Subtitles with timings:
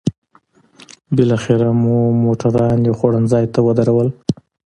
[1.15, 4.07] بالاخره مو موټران یو خوړنځای ته ودرول.